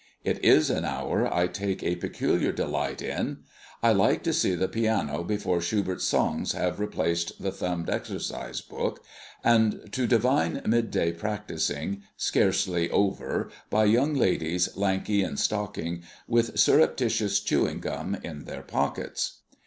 It 0.23 0.43
is 0.43 0.71
an 0.71 0.83
hour 0.83 1.31
I 1.31 1.45
take 1.45 1.83
a 1.83 1.95
peculiar 1.95 2.51
delight 2.51 3.03
in. 3.03 3.43
I 3.83 3.91
like 3.93 4.23
to 4.23 4.33
see 4.33 4.55
the 4.55 4.67
piano 4.67 5.23
before 5.23 5.61
Schubert's 5.61 6.05
songs 6.05 6.53
have 6.53 6.79
replaced 6.79 7.39
the 7.39 7.51
thumbed 7.51 7.87
exercise 7.87 8.61
book, 8.61 9.05
and 9.43 9.87
to 9.93 10.07
divine 10.07 10.59
midday 10.65 11.11
practisings, 11.11 12.03
scarcely 12.17 12.89
over, 12.89 13.51
by 13.69 13.85
young 13.85 14.15
ladies 14.15 14.75
lanky 14.75 15.21
in 15.21 15.37
stocking, 15.37 16.01
with 16.27 16.57
surreptitious 16.57 17.39
chewing 17.39 17.79
gum 17.79 18.17
in 18.23 18.45
their 18.45 18.63
pockets. 18.63 19.41